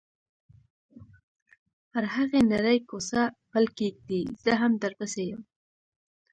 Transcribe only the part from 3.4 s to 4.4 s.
پل کېږدۍ،